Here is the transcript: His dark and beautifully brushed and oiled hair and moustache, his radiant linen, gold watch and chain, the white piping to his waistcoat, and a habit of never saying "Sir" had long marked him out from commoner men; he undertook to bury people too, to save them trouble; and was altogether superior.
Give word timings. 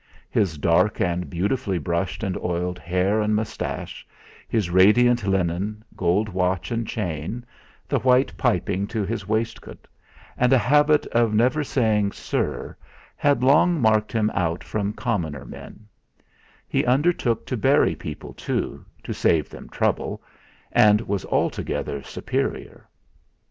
His 0.31 0.57
dark 0.57 0.99
and 0.99 1.29
beautifully 1.29 1.77
brushed 1.77 2.23
and 2.23 2.35
oiled 2.39 2.79
hair 2.79 3.21
and 3.21 3.35
moustache, 3.35 4.03
his 4.47 4.71
radiant 4.71 5.27
linen, 5.27 5.83
gold 5.95 6.27
watch 6.27 6.71
and 6.71 6.87
chain, 6.87 7.45
the 7.87 7.99
white 7.99 8.35
piping 8.35 8.87
to 8.87 9.05
his 9.05 9.27
waistcoat, 9.27 9.87
and 10.39 10.51
a 10.53 10.57
habit 10.57 11.05
of 11.11 11.35
never 11.35 11.63
saying 11.63 12.13
"Sir" 12.13 12.75
had 13.15 13.43
long 13.43 13.79
marked 13.79 14.11
him 14.11 14.31
out 14.33 14.63
from 14.63 14.91
commoner 14.91 15.45
men; 15.45 15.85
he 16.67 16.83
undertook 16.83 17.45
to 17.45 17.55
bury 17.55 17.93
people 17.93 18.33
too, 18.33 18.83
to 19.03 19.13
save 19.13 19.51
them 19.51 19.69
trouble; 19.69 20.23
and 20.71 21.01
was 21.01 21.25
altogether 21.25 22.01
superior. 22.01 22.89